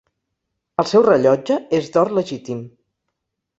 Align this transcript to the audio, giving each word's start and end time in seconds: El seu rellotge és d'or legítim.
El 0.83 0.87
seu 0.91 1.03
rellotge 1.09 1.59
és 1.81 1.93
d'or 1.99 2.13
legítim. 2.21 2.65